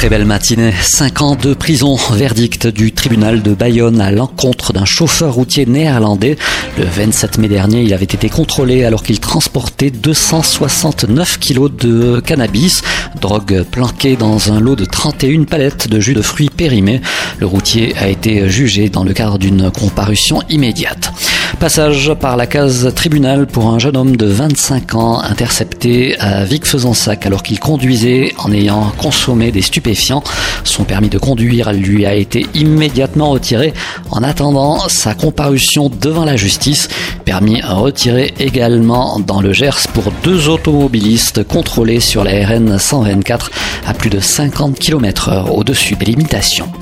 Très 0.00 0.08
belle 0.08 0.24
matinée. 0.24 0.72
Cinq 0.80 1.20
ans 1.20 1.36
de 1.36 1.52
prison. 1.52 1.94
Verdict 2.12 2.66
du 2.66 2.90
tribunal 2.90 3.42
de 3.42 3.52
Bayonne 3.52 4.00
à 4.00 4.10
l'encontre 4.10 4.72
d'un 4.72 4.86
chauffeur 4.86 5.34
routier 5.34 5.66
néerlandais. 5.66 6.38
Le 6.78 6.84
27 6.84 7.36
mai 7.36 7.48
dernier, 7.48 7.82
il 7.82 7.92
avait 7.92 8.04
été 8.04 8.30
contrôlé 8.30 8.84
alors 8.84 9.02
qu'il 9.02 9.20
transportait 9.20 9.90
269 9.90 11.38
kilos 11.38 11.70
de 11.70 12.18
cannabis, 12.20 12.80
drogue 13.20 13.62
planquée 13.70 14.16
dans 14.16 14.50
un 14.50 14.58
lot 14.58 14.74
de 14.74 14.86
31 14.86 15.44
palettes 15.44 15.86
de 15.86 16.00
jus 16.00 16.14
de 16.14 16.22
fruits 16.22 16.48
périmés. 16.48 17.02
Le 17.38 17.44
routier 17.44 17.94
a 17.98 18.08
été 18.08 18.48
jugé 18.48 18.88
dans 18.88 19.04
le 19.04 19.12
cadre 19.12 19.36
d'une 19.36 19.70
comparution 19.70 20.40
immédiate. 20.48 21.12
Passage 21.60 22.14
par 22.18 22.38
la 22.38 22.46
case 22.46 22.90
tribunal 22.94 23.46
pour 23.46 23.68
un 23.68 23.78
jeune 23.78 23.94
homme 23.94 24.16
de 24.16 24.24
25 24.24 24.94
ans 24.94 25.20
intercepté 25.20 26.18
à 26.18 26.42
Vic-Fezensac 26.46 27.26
alors 27.26 27.42
qu'il 27.42 27.60
conduisait 27.60 28.32
en 28.38 28.50
ayant 28.50 28.90
consommé 28.96 29.52
des 29.52 29.60
stupéfiants. 29.60 30.24
Son 30.64 30.84
permis 30.84 31.10
de 31.10 31.18
conduire 31.18 31.74
lui 31.74 32.06
a 32.06 32.14
été 32.14 32.46
immédiatement 32.54 33.28
retiré 33.28 33.74
en 34.10 34.22
attendant 34.22 34.88
sa 34.88 35.12
comparution 35.12 35.90
devant 35.90 36.24
la 36.24 36.36
justice. 36.36 36.88
Permis 37.26 37.60
retiré 37.60 38.32
également 38.38 39.20
dans 39.20 39.42
le 39.42 39.52
Gers 39.52 39.86
pour 39.92 40.12
deux 40.24 40.48
automobilistes 40.48 41.44
contrôlés 41.44 42.00
sur 42.00 42.24
la 42.24 42.46
RN 42.46 42.78
124 42.78 43.50
à 43.86 43.92
plus 43.92 44.08
de 44.08 44.18
50 44.18 44.78
km 44.78 45.28
heure 45.28 45.54
au-dessus 45.54 45.94
des 45.96 46.06
limitations. 46.06 46.72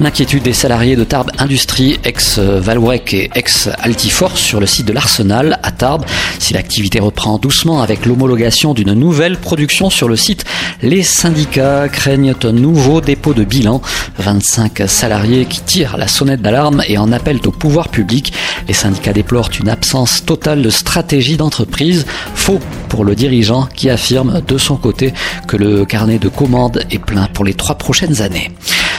L'inquiétude 0.00 0.42
des 0.42 0.52
salariés 0.52 0.96
de 0.96 1.04
Tarbes 1.04 1.30
Industrie, 1.38 2.00
ex-Valwec 2.02 3.14
et 3.14 3.30
ex-Altiforce 3.32 4.40
sur 4.40 4.58
le 4.58 4.66
site 4.66 4.86
de 4.86 4.92
l'Arsenal 4.92 5.60
à 5.62 5.70
Tarbes. 5.70 6.04
Si 6.40 6.52
l'activité 6.52 6.98
reprend 6.98 7.38
doucement 7.38 7.80
avec 7.80 8.04
l'homologation 8.04 8.74
d'une 8.74 8.92
nouvelle 8.92 9.36
production 9.36 9.90
sur 9.90 10.08
le 10.08 10.16
site, 10.16 10.44
les 10.82 11.04
syndicats 11.04 11.88
craignent 11.88 12.34
un 12.42 12.52
nouveau 12.52 13.00
dépôt 13.00 13.34
de 13.34 13.44
bilan. 13.44 13.80
25 14.18 14.82
salariés 14.88 15.46
qui 15.46 15.60
tirent 15.60 15.96
la 15.96 16.08
sonnette 16.08 16.42
d'alarme 16.42 16.82
et 16.88 16.98
en 16.98 17.12
appellent 17.12 17.46
au 17.46 17.52
pouvoir 17.52 17.88
public. 17.88 18.32
Les 18.66 18.74
syndicats 18.74 19.12
déplorent 19.12 19.50
une 19.60 19.68
absence 19.68 20.24
totale 20.26 20.62
de 20.62 20.70
stratégie 20.70 21.36
d'entreprise. 21.36 22.04
Faux 22.34 22.58
pour 22.88 23.04
le 23.04 23.14
dirigeant 23.14 23.68
qui 23.74 23.90
affirme 23.90 24.42
de 24.46 24.58
son 24.58 24.76
côté 24.76 25.14
que 25.46 25.56
le 25.56 25.84
carnet 25.84 26.18
de 26.18 26.28
commandes 26.28 26.84
est 26.90 26.98
plein 26.98 27.28
pour 27.32 27.44
les 27.44 27.54
trois 27.54 27.76
prochaines 27.76 28.22
années. 28.22 28.50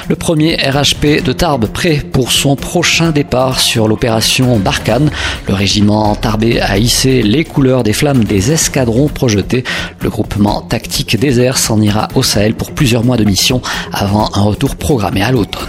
Le 0.07 0.15
premier 0.15 0.55
RHP 0.57 1.23
de 1.23 1.31
Tarbes 1.31 1.65
prêt 1.65 2.03
pour 2.11 2.31
son 2.31 2.55
prochain 2.55 3.09
départ 3.09 3.59
sur 3.59 3.87
l'opération 3.87 4.59
Barkhane. 4.59 5.09
Le 5.47 5.55
régiment 5.55 6.13
tarbé 6.15 6.61
a 6.61 6.77
hissé 6.77 7.23
les 7.23 7.43
couleurs 7.43 7.81
des 7.81 7.93
flammes 7.93 8.23
des 8.23 8.51
escadrons 8.51 9.07
projetés. 9.07 9.63
Le 10.01 10.11
groupement 10.11 10.61
tactique 10.61 11.19
désert 11.19 11.57
s'en 11.57 11.81
ira 11.81 12.07
au 12.13 12.21
Sahel 12.21 12.53
pour 12.53 12.71
plusieurs 12.71 13.03
mois 13.03 13.17
de 13.17 13.23
mission 13.23 13.63
avant 13.91 14.29
un 14.35 14.41
retour 14.41 14.75
programmé 14.75 15.23
à 15.23 15.31
l'automne. 15.31 15.63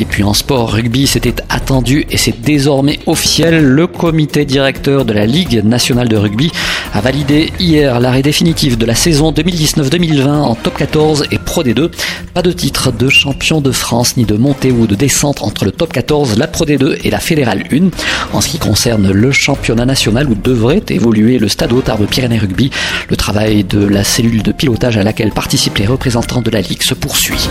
Et 0.00 0.04
puis 0.04 0.24
en 0.24 0.34
sport 0.34 0.72
rugby, 0.72 1.06
c'était 1.06 1.36
attendu 1.48 2.06
et 2.10 2.16
c'est 2.16 2.40
désormais 2.40 2.98
officiel. 3.06 3.64
Le 3.64 3.86
comité 3.86 4.44
directeur 4.44 5.04
de 5.04 5.12
la 5.12 5.26
Ligue 5.26 5.64
nationale 5.64 6.08
de 6.08 6.16
rugby 6.16 6.50
a 6.96 7.00
validé 7.02 7.52
hier 7.60 8.00
l'arrêt 8.00 8.22
définitif 8.22 8.78
de 8.78 8.86
la 8.86 8.94
saison 8.94 9.30
2019-2020 9.30 10.28
en 10.28 10.54
top 10.54 10.78
14 10.78 11.24
et 11.30 11.38
Pro 11.38 11.62
D2. 11.62 11.90
Pas 12.32 12.40
de 12.40 12.52
titre 12.52 12.90
de 12.90 13.10
champion 13.10 13.60
de 13.60 13.70
France 13.70 14.16
ni 14.16 14.24
de 14.24 14.34
montée 14.34 14.72
ou 14.72 14.86
de 14.86 14.94
descente 14.94 15.42
entre 15.42 15.66
le 15.66 15.72
top 15.72 15.92
14, 15.92 16.38
la 16.38 16.46
Pro 16.46 16.64
D2 16.64 16.98
et 17.04 17.10
la 17.10 17.18
Fédérale 17.18 17.64
1. 17.70 17.90
En 18.32 18.40
ce 18.40 18.48
qui 18.48 18.58
concerne 18.58 19.12
le 19.12 19.30
championnat 19.30 19.84
national 19.84 20.26
où 20.30 20.34
devrait 20.34 20.82
évoluer 20.88 21.38
le 21.38 21.48
Stade 21.48 21.74
Tarbes 21.84 22.06
Pyrénées 22.06 22.38
Rugby, 22.38 22.70
le 23.10 23.16
travail 23.16 23.64
de 23.64 23.86
la 23.86 24.02
cellule 24.02 24.42
de 24.42 24.52
pilotage 24.52 24.96
à 24.96 25.02
laquelle 25.02 25.32
participent 25.32 25.78
les 25.78 25.86
représentants 25.86 26.40
de 26.40 26.50
la 26.50 26.62
Ligue 26.62 26.82
se 26.82 26.94
poursuit. 26.94 27.48